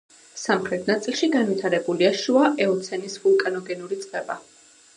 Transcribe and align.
სამხრეთ 0.43 0.87
ნაწილში 0.91 1.27
განვითარებულია 1.35 2.09
შუა 2.21 2.47
ეოცენის 2.67 3.19
ვულკანოგენური 3.27 4.01
წყება. 4.07 4.43